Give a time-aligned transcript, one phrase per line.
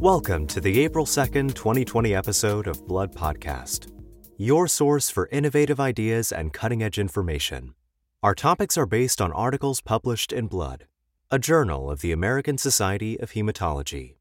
[0.00, 3.90] Welcome to the April 2nd, 2020 episode of Blood Podcast,
[4.36, 7.74] your source for innovative ideas and cutting edge information.
[8.22, 10.86] Our topics are based on articles published in Blood,
[11.32, 14.14] a journal of the American Society of Hematology.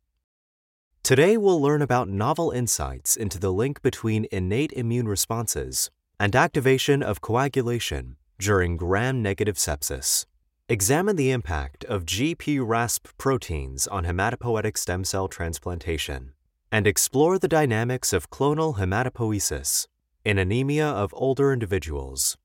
[1.03, 7.03] Today, we'll learn about novel insights into the link between innate immune responses and activation
[7.03, 10.25] of coagulation during gram negative sepsis.
[10.69, 16.33] Examine the impact of GP-RASP proteins on hematopoietic stem cell transplantation
[16.73, 19.87] and explore the dynamics of clonal hematopoiesis
[20.25, 22.37] in anemia of older individuals.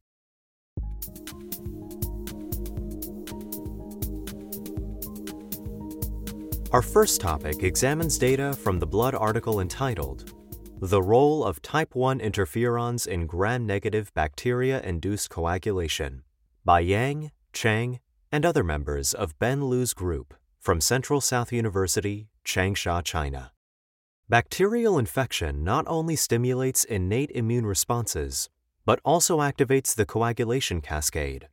[6.70, 10.32] Our first topic examines data from the Blood article entitled
[10.78, 16.22] The Role of Type 1 Interferons in Gram Negative Bacteria Induced Coagulation
[16.64, 17.98] by Yang, Chang,
[18.32, 23.52] and other members of Ben Lu's group from Central South University, Changsha, China.
[24.28, 28.48] Bacterial infection not only stimulates innate immune responses,
[28.84, 31.48] but also activates the coagulation cascade.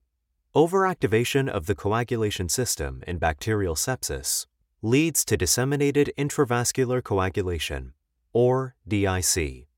[0.56, 4.48] Overactivation of the coagulation system in bacterial sepsis
[4.82, 7.94] leads to disseminated intravascular coagulation,
[8.34, 9.69] or DIC.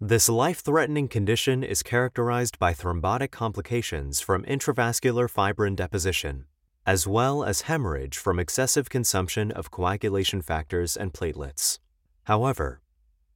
[0.00, 6.44] This life threatening condition is characterized by thrombotic complications from intravascular fibrin deposition,
[6.84, 11.78] as well as hemorrhage from excessive consumption of coagulation factors and platelets.
[12.24, 12.82] However,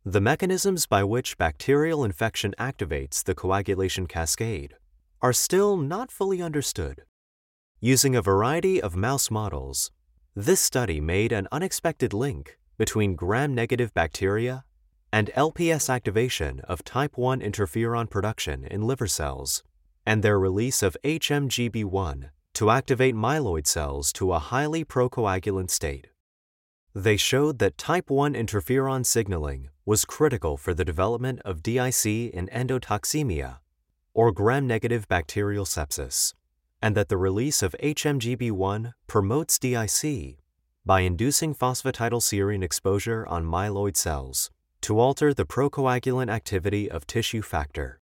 [0.05, 4.75] the mechanisms by which bacterial infection activates the coagulation cascade
[5.23, 7.05] are still not fully understood.
[7.81, 9.93] Using a variety of mouse models,
[10.37, 14.67] this study made an unexpected link between gram negative bacteria
[15.13, 19.63] and LPS activation of type 1 interferon production in liver cells,
[20.07, 26.09] and their release of HMGB1 to activate myeloid cells to a highly procoagulant state.
[26.95, 32.49] They showed that type 1 interferon signaling was critical for the development of DIC in
[32.53, 33.59] endotoxemia,
[34.15, 36.35] or gram negative bacterial sepsis,
[36.83, 40.39] and that the release of HMGB1 promotes DIC
[40.85, 44.51] by inducing phosphatidylserine exposure on myeloid cells
[44.83, 48.01] to alter the procoagulant activity of tissue factor.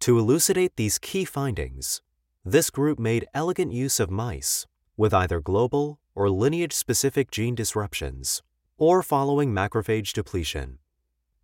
[0.00, 2.02] To elucidate these key findings,
[2.44, 8.42] this group made elegant use of mice with either global or lineage specific gene disruptions
[8.76, 10.78] or following macrophage depletion.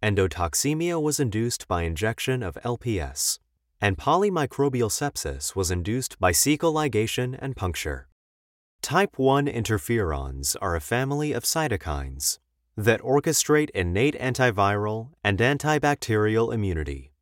[0.03, 3.39] Endotoxemia was induced by injection of LPS,
[3.81, 8.09] and polymicrobial sepsis was induced by cecal ligation and puncture.
[8.83, 12.39] Type 1 interferons are a family of cytokines
[12.77, 17.13] that orchestrate innate antiviral and antibacterial immunity.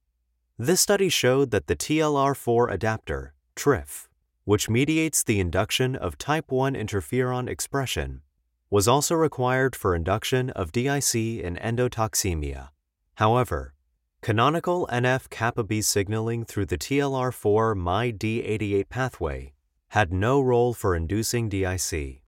[0.58, 4.08] This study showed that the TLR4 adapter, TRIF,
[4.44, 8.22] which mediates the induction of type 1 interferon expression,
[8.70, 12.70] was also required for induction of DIC in endotoxemia.
[13.16, 13.74] However,
[14.22, 19.52] canonical NF kappa B signaling through the TLR4 MyD88 pathway
[19.88, 22.22] had no role for inducing DIC.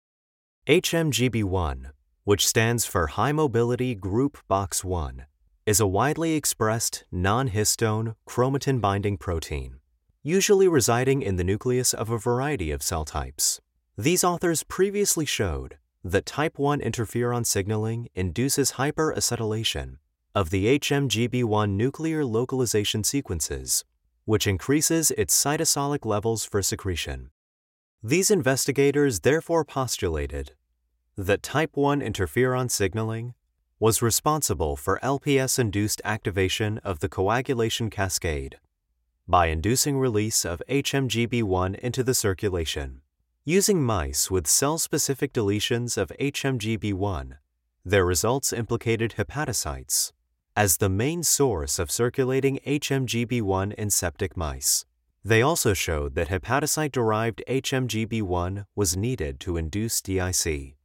[0.67, 1.91] HMGB1
[2.23, 5.25] which stands for High Mobility Group Box 1,
[5.65, 9.79] is a widely expressed non histone chromatin binding protein,
[10.21, 13.59] usually residing in the nucleus of a variety of cell types.
[13.97, 19.97] These authors previously showed that type 1 interferon signaling induces hyperacetylation
[20.33, 23.83] of the HMGB1 nuclear localization sequences,
[24.25, 27.31] which increases its cytosolic levels for secretion.
[28.03, 30.53] These investigators therefore postulated
[31.25, 33.33] that type 1 interferon signaling
[33.79, 38.57] was responsible for LPS induced activation of the coagulation cascade
[39.27, 43.01] by inducing release of HMGB1 into the circulation.
[43.45, 47.37] Using mice with cell specific deletions of HMGB1,
[47.85, 50.11] their results implicated hepatocytes
[50.55, 54.85] as the main source of circulating HMGB1 in septic mice.
[55.23, 60.75] They also showed that hepatocyte derived HMGB1 was needed to induce DIC.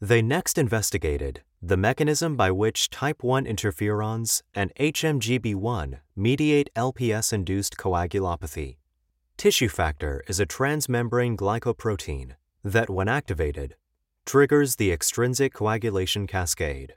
[0.00, 7.78] They next investigated the mechanism by which type 1 interferons and HMGB1 mediate LPS induced
[7.78, 8.76] coagulopathy.
[9.38, 13.74] Tissue factor is a transmembrane glycoprotein that, when activated,
[14.26, 16.94] triggers the extrinsic coagulation cascade.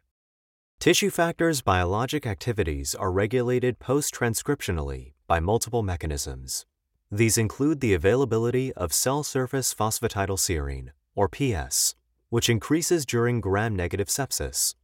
[0.79, 6.65] Tissue factor's biologic activities are regulated post transcriptionally by multiple mechanisms.
[7.09, 11.95] These include the availability of cell surface phosphatidylserine, or PS,
[12.29, 14.75] which increases during gram negative sepsis.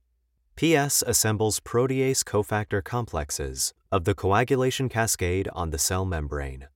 [0.55, 6.67] PS assembles protease cofactor complexes of the coagulation cascade on the cell membrane.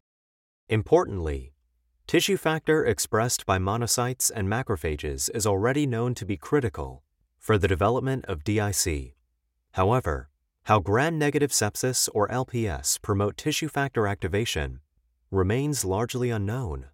[0.67, 1.53] Importantly,
[2.07, 7.03] tissue factor expressed by monocytes and macrophages is already known to be critical
[7.37, 9.15] for the development of DIC.
[9.71, 10.29] However,
[10.63, 14.81] how gram-negative sepsis or LPS promote tissue factor activation
[15.31, 16.87] remains largely unknown.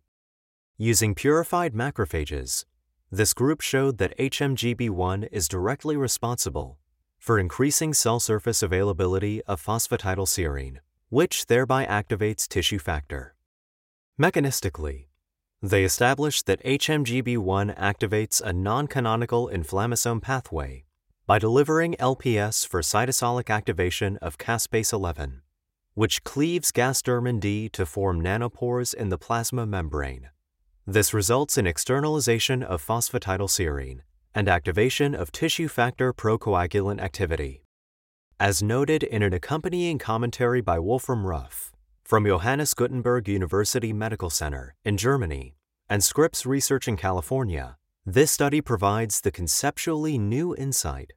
[0.78, 2.66] Using purified macrophages,
[3.16, 6.78] this group showed that HMGB1 is directly responsible
[7.18, 10.78] for increasing cell surface availability of phosphatidylserine,
[11.10, 13.36] which thereby activates tissue factor.
[14.22, 15.06] Mechanistically,
[15.62, 20.84] they established that HMGB1 activates a non-canonical inflammasome pathway
[21.26, 25.42] by delivering LPS for cytosolic activation of caspase 11,
[25.94, 30.30] which cleaves gasdermin D to form nanopores in the plasma membrane.
[30.88, 34.02] This results in externalization of phosphatidylserine
[34.36, 37.64] and activation of tissue factor procoagulant activity.
[38.40, 41.72] As noted in an accompanying commentary by Wolfram Ruff
[42.04, 45.56] from Johannes Gutenberg University Medical Center in Germany
[45.90, 51.14] and Scripps Research in California, this study provides the conceptually new insight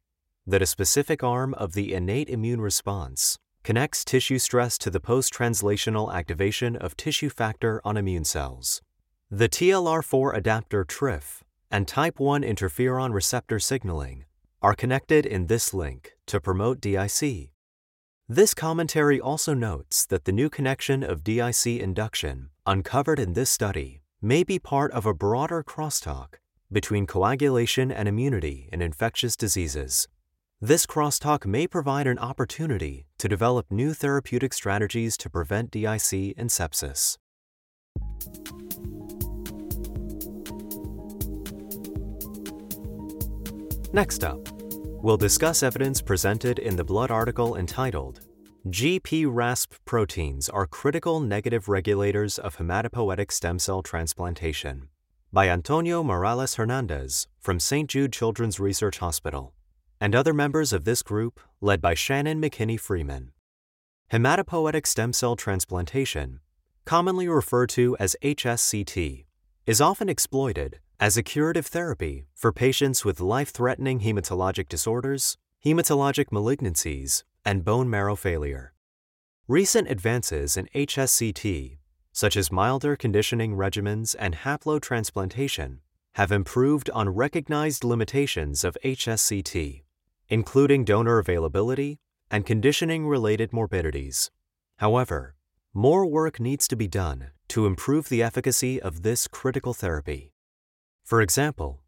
[0.46, 6.10] that a specific arm of the innate immune response connects tissue stress to the post-translational
[6.10, 8.80] activation of tissue factor on immune cells.
[9.30, 14.24] The TLR4 adapter TRIF and type 1 interferon receptor signaling
[14.62, 17.50] are connected in this link to promote DIC.
[18.26, 24.00] This commentary also notes that the new connection of DIC induction uncovered in this study
[24.22, 26.36] may be part of a broader crosstalk
[26.72, 30.08] between coagulation and immunity in infectious diseases.
[30.58, 36.48] This crosstalk may provide an opportunity to develop new therapeutic strategies to prevent DIC and
[36.48, 37.18] sepsis.
[43.92, 44.46] Next up,
[45.02, 48.20] we'll discuss evidence presented in the Blood article entitled
[48.66, 54.88] GP-RASP proteins are critical negative regulators of hematopoietic stem cell transplantation
[55.32, 57.88] by Antonio Morales Hernandez from St.
[57.88, 59.54] Jude Children's Research Hospital
[59.98, 63.32] and other members of this group led by Shannon McKinney Freeman.
[64.12, 66.40] Hematopoietic stem cell transplantation,
[66.84, 69.24] commonly referred to as HSCT,
[69.64, 77.22] is often exploited as a curative therapy for patients with life-threatening hematologic disorders, hematologic malignancies,
[77.44, 78.72] and bone marrow failure.
[79.46, 81.78] Recent advances in HSCT,
[82.12, 85.78] such as milder conditioning regimens and haplotransplantation,
[86.14, 89.84] have improved on recognized limitations of HSCT,
[90.28, 94.32] including donor availability and conditioning-related morbidities.
[94.78, 95.36] However,
[95.72, 100.32] more work needs to be done to improve the efficacy of this critical therapy.
[101.08, 101.80] For example,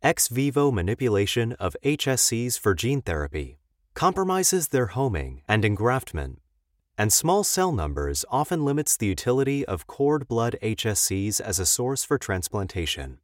[0.00, 3.58] ex vivo manipulation of HSCs for gene therapy
[3.94, 6.36] compromises their homing and engraftment,
[6.96, 12.04] and small cell numbers often limits the utility of cord blood HSCs as a source
[12.04, 13.18] for transplantation.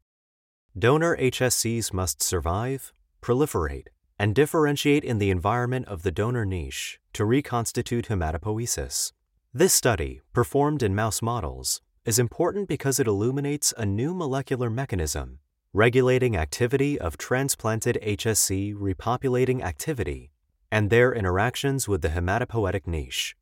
[0.77, 2.93] Donor HSCs must survive,
[3.23, 3.87] proliferate,
[4.19, 9.13] and differentiate in the environment of the donor niche to reconstitute hematopoiesis.
[9.55, 15.41] This study, performed in mouse models, is important because it illuminates a new molecular mechanism
[15.73, 20.31] regulating activity of transplanted HSC repopulating activity
[20.71, 23.37] and their interactions with the hematopoietic niche.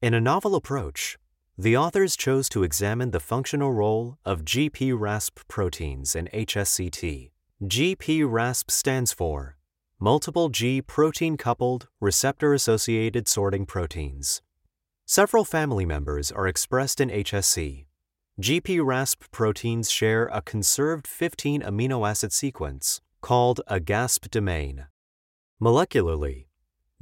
[0.00, 1.18] In a novel approach,
[1.58, 7.30] the authors chose to examine the functional role of GP-RASP proteins in HSCT.
[7.64, 9.56] GP-RASP stands for
[9.98, 14.42] Multiple G protein-coupled receptor-associated sorting proteins.
[15.06, 17.85] Several family members are expressed in HSC.
[18.38, 24.88] GP-RASP proteins share a conserved 15 amino acid sequence called a GASP domain.
[25.58, 26.44] Molecularly,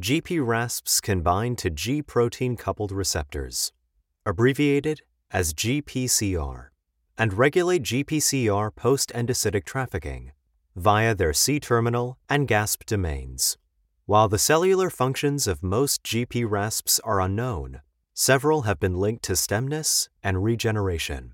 [0.00, 3.72] GP-RASPs can bind to G protein-coupled receptors,
[4.24, 5.00] abbreviated
[5.32, 6.68] as GPCR,
[7.18, 10.30] and regulate GPCR post-endocytic trafficking
[10.76, 13.58] via their C-terminal and GASP domains.
[14.06, 17.80] While the cellular functions of most GP-RASPs are unknown,
[18.16, 21.32] Several have been linked to stemness and regeneration.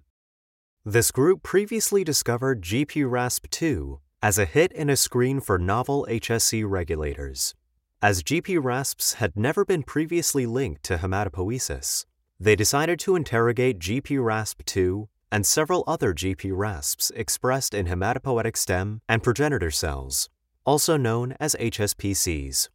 [0.82, 7.54] This group previously discovered GP-RASP2 as a hit in a screen for novel HSC regulators.
[8.00, 12.06] As GP-RASPs had never been previously linked to hematopoiesis,
[12.40, 19.70] they decided to interrogate GP-RASP2 and several other GP-RASPs expressed in hematopoietic stem and progenitor
[19.70, 20.30] cells,
[20.64, 22.70] also known as HSPCs,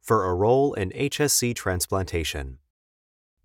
[0.00, 2.58] for a role in HSC transplantation.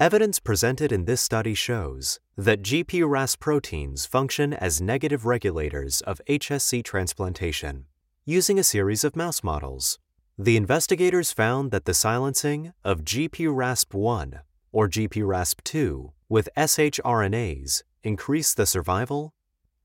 [0.04, 6.84] Evidence presented in this study shows that GP-RAS proteins function as negative regulators of HSC
[6.84, 7.86] transplantation.
[8.26, 10.00] Using a series of mouse models,
[10.38, 14.42] the investigators found that the silencing of GP-RASP1
[14.74, 19.34] or GP-RASP2 with shRNAs increased the survival,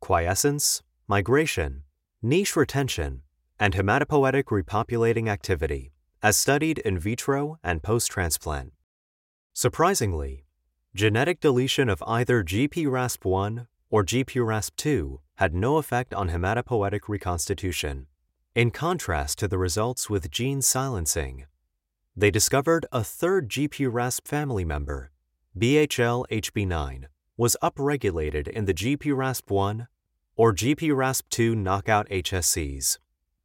[0.00, 1.84] quiescence, migration,
[2.20, 3.22] niche retention,
[3.60, 5.92] and hematopoietic repopulating activity,
[6.24, 8.72] as studied in vitro and post transplant.
[9.60, 10.44] Surprisingly,
[10.94, 18.06] genetic deletion of either GPRASP1 or GPRASP2 had no effect on hematopoietic reconstitution,
[18.54, 21.46] in contrast to the results with gene silencing.
[22.14, 25.10] They discovered a third GPRASP family member,
[25.58, 29.88] BHL-HB9, was upregulated in the GPRASP1
[30.36, 32.98] or GPRASP2 knockout HSCs.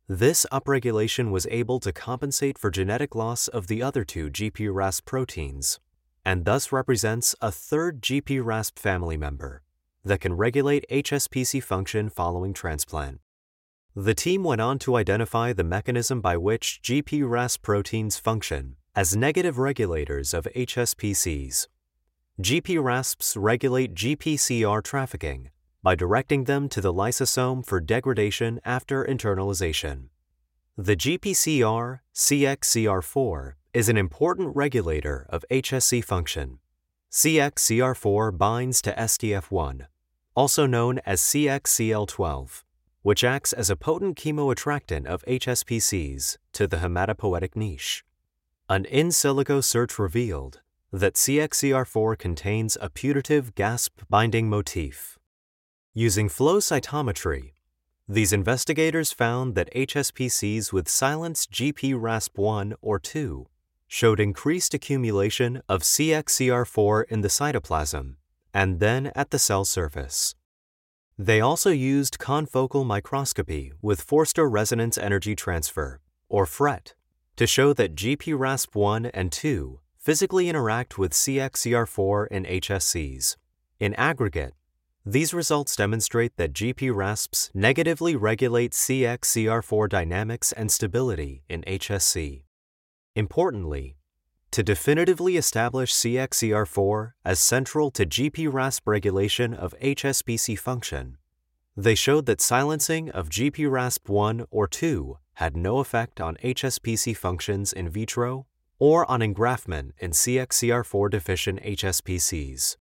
[0.07, 5.79] This upregulation was able to compensate for genetic loss of the other two GPRASP proteins,
[6.25, 9.61] and thus represents a third GPRASP family member
[10.05, 13.19] that can regulate HSPC function following transplant.
[13.95, 19.57] The team went on to identify the mechanism by which GPRASP proteins function as negative
[19.57, 21.67] regulators of HSPCs.
[22.41, 25.49] GPRASPs regulate GPCR trafficking
[25.83, 30.05] by directing them to the lysosome for degradation after internalization.
[30.77, 36.59] The GPCR CXCR4 is an important regulator of HSC function.
[37.11, 39.87] CXCR4 binds to SDF1,
[40.35, 42.63] also known as CXCL12,
[43.01, 48.03] which acts as a potent chemoattractant of HSPCs to the hematopoietic niche.
[48.69, 50.61] An in silico search revealed
[50.91, 55.17] that CXCR4 contains a putative GASP binding motif.
[55.95, 57.53] Using flow cytometry,
[58.07, 63.47] these investigators found that HSPCs with silenced GPRASP1 or 2
[63.87, 68.15] showed increased accumulation of CXCR4 in the cytoplasm
[68.53, 70.35] and then at the cell surface.
[71.17, 76.95] They also used confocal microscopy with Forster resonance energy transfer, or FRET,
[77.35, 83.37] to show that GPRASP1 and 2 physically interact with CXCR4 in HSCs.
[83.79, 84.53] In aggregate,
[85.05, 92.43] these results demonstrate that GPRASPs negatively regulate CXCR4 dynamics and stability in HSC.
[93.15, 93.95] Importantly,
[94.49, 101.17] to definitively establish CXCR4 as central to GPRASP regulation of HSPC function,
[101.77, 107.87] they showed that silencing of GPRASP1 or 2 had no effect on HSPC functions in
[107.87, 108.47] vitro
[108.79, 112.77] or on engraftment in CXCR4 deficient HSPCs.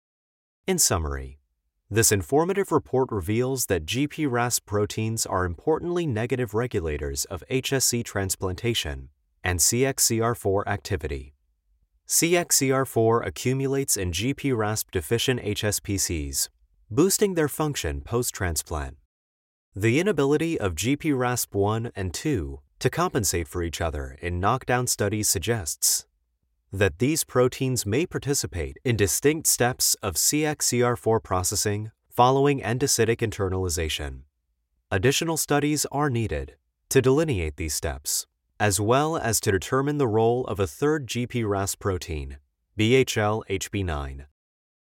[0.65, 1.39] In summary,
[1.89, 9.09] this informative report reveals that GPRASP proteins are importantly negative regulators of HSC transplantation
[9.43, 11.33] and CXCR4 activity.
[12.07, 16.49] CXCR4 accumulates in GPRASP deficient HSPCs,
[16.89, 18.97] boosting their function post transplant.
[19.73, 26.05] The inability of GPRASP1 and 2 to compensate for each other in knockdown studies suggests
[26.73, 34.21] that these proteins may participate in distinct steps of CXCR4 processing following endocytic internalization.
[34.89, 36.55] Additional studies are needed
[36.89, 38.27] to delineate these steps
[38.61, 42.37] as well as to determine the role of a third GPRAS protein,
[42.77, 44.25] BHL-HB9.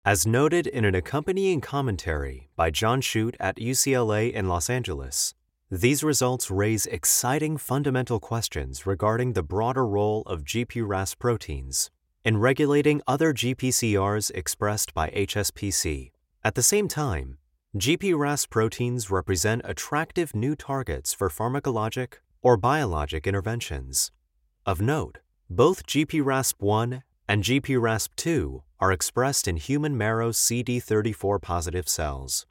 [0.04, 5.34] As noted in an accompanying commentary by John Schutt at UCLA in Los Angeles,
[5.68, 11.90] these results raise exciting fundamental questions regarding the broader role of GPRAS proteins
[12.24, 16.12] in regulating other GPCRs expressed by HSPC.
[16.44, 17.38] At the same time,
[17.76, 24.12] GPRAS proteins represent attractive new targets for pharmacologic or biologic interventions.
[24.64, 25.18] Of note,
[25.50, 32.46] both GPRASP1 and GPRASP2 are expressed in human marrow CD34 positive cells.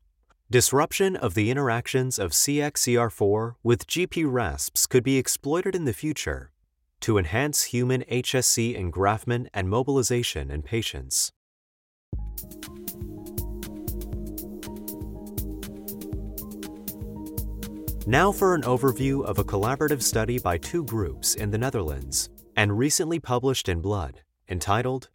[0.52, 6.52] Disruption of the interactions of CXCR4 with GPRASPs could be exploited in the future
[7.00, 11.32] to enhance human HSC engraftment and mobilization in patients.
[18.08, 22.78] Now for an overview of a collaborative study by two groups in the Netherlands and
[22.78, 25.10] recently published in Blood entitled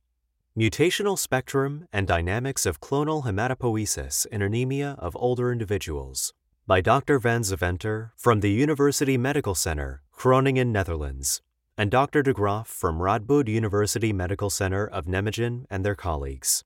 [0.59, 6.33] Mutational Spectrum and Dynamics of Clonal Hematopoiesis in Anemia of Older Individuals
[6.67, 7.21] by Dr.
[7.21, 11.43] Van Zaventer from the University Medical Center, Groningen, Netherlands,
[11.79, 12.25] and Dr.
[12.25, 16.65] de Graaf from Radboud University Medical Center of Nijmegen and their colleagues.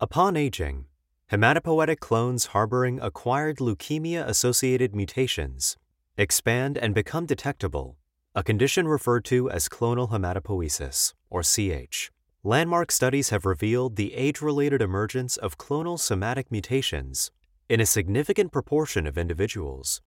[0.00, 0.86] Upon aging,
[1.32, 5.78] Hematopoietic clones harboring acquired leukemia associated mutations
[6.18, 7.96] expand and become detectable,
[8.34, 12.10] a condition referred to as clonal hematopoiesis, or CH.
[12.44, 17.30] Landmark studies have revealed the age related emergence of clonal somatic mutations
[17.66, 20.02] in a significant proportion of individuals.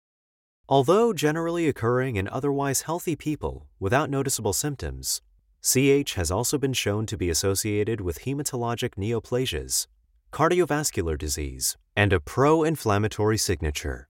[0.69, 5.23] Although generally occurring in otherwise healthy people without noticeable symptoms,
[5.63, 9.87] CH has also been shown to be associated with hematologic neoplasias
[10.35, 14.09] cardiovascular disease, and a pro inflammatory signature.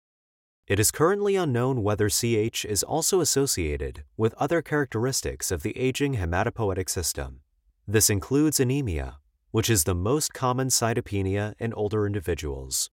[0.68, 6.14] It is currently unknown whether CH is also associated with other characteristics of the aging
[6.14, 7.40] hematopoietic system.
[7.88, 9.18] This includes anemia,
[9.50, 12.88] which is the most common cytopenia in older individuals.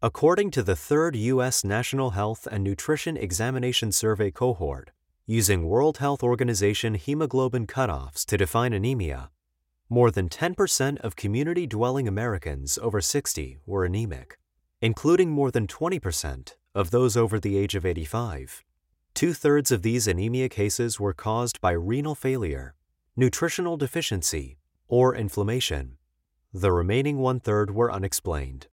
[0.00, 1.64] According to the third U.S.
[1.64, 4.92] National Health and Nutrition Examination Survey cohort,
[5.26, 9.30] using World Health Organization hemoglobin cutoffs to define anemia,
[9.92, 14.38] more than 10% of community dwelling Americans over 60 were anemic,
[14.80, 18.64] including more than 20% of those over the age of 85.
[19.12, 22.74] Two thirds of these anemia cases were caused by renal failure,
[23.16, 24.56] nutritional deficiency,
[24.88, 25.98] or inflammation.
[26.54, 28.68] The remaining one third were unexplained.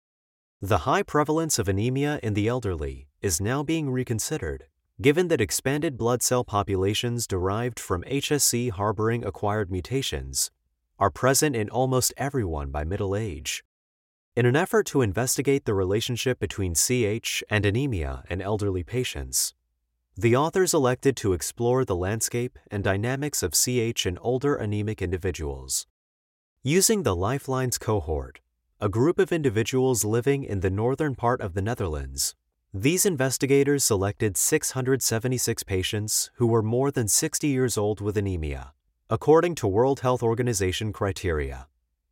[0.61, 4.65] The high prevalence of anemia in the elderly is now being reconsidered,
[5.01, 10.51] given that expanded blood cell populations derived from HSC harboring acquired mutations
[10.99, 13.63] are present in almost everyone by middle age.
[14.35, 19.53] In an effort to investigate the relationship between CH and anemia in elderly patients,
[20.17, 25.87] the authors elected to explore the landscape and dynamics of CH in older anemic individuals.
[26.63, 28.39] Using the Lifelines cohort,
[28.79, 32.35] a group of individuals living in the northern part of the Netherlands,
[32.73, 38.73] these investigators selected 676 patients who were more than 60 years old with anemia,
[39.07, 41.67] according to World Health Organization criteria.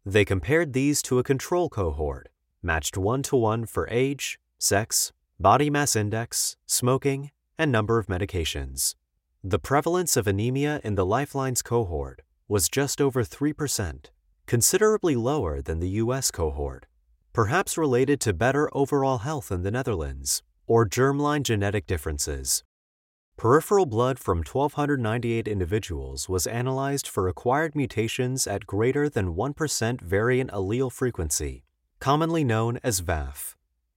[0.05, 2.29] They compared these to a control cohort,
[2.61, 8.93] matched one to one for age, sex, body mass index, smoking, and number of medications.
[9.43, 14.05] The prevalence of anemia in the Lifelines cohort was just over 3%,
[14.45, 16.85] considerably lower than the US cohort,
[17.33, 22.63] perhaps related to better overall health in the Netherlands or germline genetic differences.
[23.37, 30.51] Peripheral blood from 1,298 individuals was analyzed for acquired mutations at greater than 1% variant
[30.51, 31.63] allele frequency,
[31.99, 33.55] commonly known as VAF,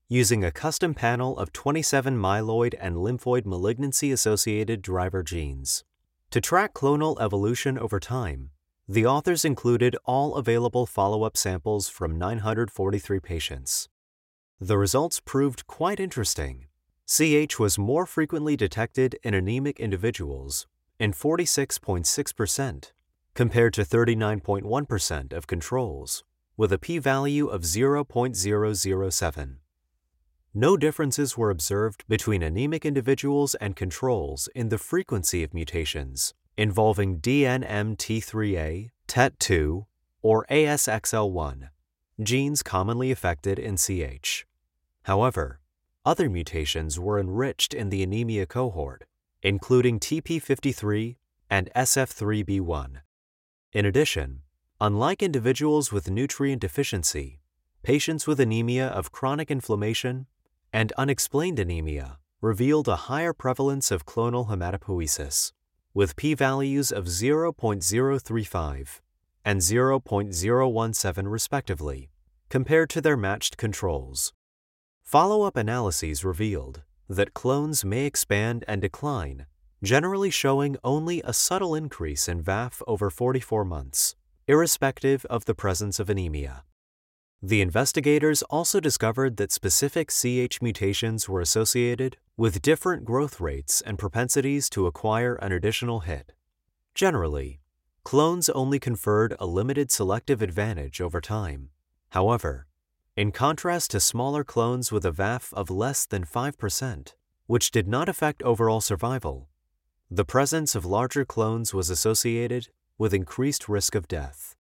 [0.09, 5.83] using a custom panel of 27 myeloid and lymphoid malignancy associated driver genes.
[6.31, 8.49] To track clonal evolution over time,
[8.89, 13.87] the authors included all available follow up samples from 943 patients.
[14.59, 16.66] The results proved quite interesting.
[17.07, 20.67] CH was more frequently detected in anemic individuals
[20.99, 22.91] in 46.6%
[23.33, 26.25] compared to 39.1% of controls,
[26.57, 29.55] with a p value of 0.007.
[30.53, 37.21] No differences were observed between anemic individuals and controls in the frequency of mutations involving
[37.21, 39.85] DNMT3A, TET2,
[40.21, 41.69] or ASXL1,
[42.21, 44.45] genes commonly affected in CH.
[45.03, 45.61] However,
[46.07, 49.03] other mutations were enriched in the anemia cohort,
[49.43, 51.17] including TP53
[51.49, 53.01] and SF3B1.
[53.73, 54.43] In addition,
[54.79, 57.41] unlike individuals with nutrient deficiency,
[57.83, 60.27] patients with anemia of chronic inflammation
[60.71, 65.51] and unexplained anemia revealed a higher prevalence of clonal hematopoiesis,
[65.93, 69.01] with p values of 0.035
[69.43, 72.09] and 0.017 respectively,
[72.47, 74.31] compared to their matched controls.
[75.07, 79.45] Follow up analyses revealed that clones may expand and decline,
[79.81, 84.17] generally showing only a subtle increase in VAF over 44 months,
[84.49, 86.65] irrespective of the presence of anemia.
[87.41, 93.97] The investigators also discovered that specific CH mutations were associated with different growth rates and
[93.97, 96.33] propensities to acquire an additional hit.
[96.93, 97.61] Generally,
[98.03, 101.69] clones only conferred a limited selective advantage over time.
[102.09, 102.66] However,
[103.17, 107.15] in contrast to smaller clones with a VAF of less than 5%,
[107.47, 109.49] which did not affect overall survival,
[110.09, 114.55] the presence of larger clones was associated with increased risk of death.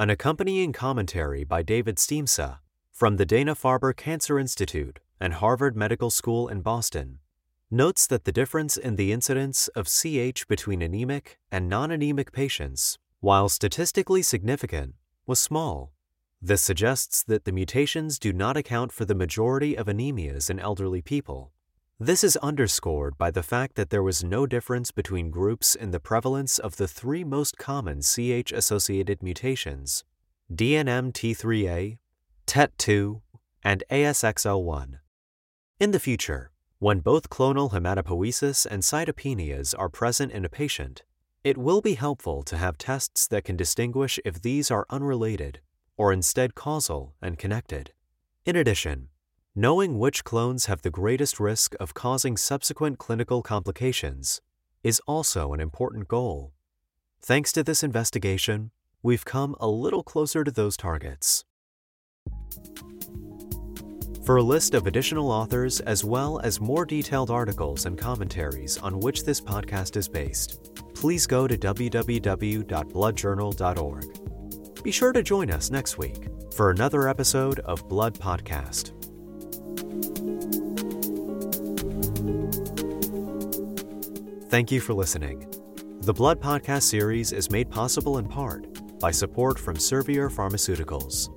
[0.00, 2.58] An accompanying commentary by David Stiemsa
[2.92, 7.20] from the Dana Farber Cancer Institute and Harvard Medical School in Boston
[7.70, 12.98] notes that the difference in the incidence of CH between anemic and non anemic patients,
[13.20, 14.94] while statistically significant,
[15.24, 15.92] was small
[16.40, 21.02] this suggests that the mutations do not account for the majority of anemias in elderly
[21.02, 21.52] people.
[21.98, 26.00] This is underscored by the fact that there was no difference between groups in the
[26.00, 30.04] prevalence of the three most common CH associated mutations
[30.52, 31.98] DNMT3A,
[32.46, 33.22] TET2,
[33.64, 34.98] and ASXL1.
[35.80, 41.02] In the future, when both clonal hematopoiesis and cytopenias are present in a patient,
[41.42, 45.60] it will be helpful to have tests that can distinguish if these are unrelated
[45.96, 47.92] or instead causal and connected.
[48.44, 49.08] In addition,
[49.54, 54.40] knowing which clones have the greatest risk of causing subsequent clinical complications
[54.82, 56.52] is also an important goal.
[57.20, 58.70] Thanks to this investigation,
[59.02, 61.44] we've come a little closer to those targets.
[64.24, 68.98] For a list of additional authors, as well as more detailed articles and commentaries on
[68.98, 74.25] which this podcast is based, please go to www.bloodjournal.org.
[74.86, 78.92] Be sure to join us next week for another episode of Blood Podcast.
[84.48, 85.44] Thank you for listening.
[86.02, 91.35] The Blood Podcast series is made possible in part by support from Servier Pharmaceuticals.